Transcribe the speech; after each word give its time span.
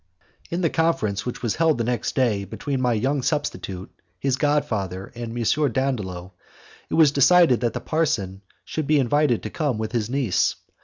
In 0.49 0.61
the 0.61 0.69
conference 0.71 1.27
which 1.27 1.43
was 1.43 1.57
held 1.57 1.77
the 1.77 1.83
next 1.83 2.15
day 2.15 2.43
between 2.43 2.81
my 2.81 2.93
young 2.93 3.21
substitute, 3.21 3.91
his 4.19 4.35
god 4.35 4.65
father, 4.65 5.11
and 5.13 5.37
M. 5.37 5.71
Dandolo, 5.71 6.33
it 6.89 6.95
was 6.95 7.11
decided 7.11 7.59
that 7.59 7.73
the 7.73 7.81
parson 7.81 8.41
should 8.65 8.87
be 8.87 8.97
invited 8.97 9.43
to 9.43 9.51
come 9.51 9.77
with 9.77 9.91
his 9.91 10.09
niece. 10.09 10.55